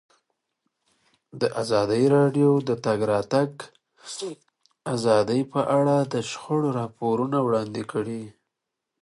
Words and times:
ازادي 1.61 2.03
راډیو 2.15 2.49
د 2.61 2.63
د 2.69 2.71
تګ 2.85 2.99
راتګ 3.11 3.51
ازادي 4.93 5.41
په 5.51 5.61
اړه 5.77 5.97
د 6.13 6.15
شخړو 6.29 6.69
راپورونه 6.79 7.37
وړاندې 7.47 7.83
کړي. 7.91 8.23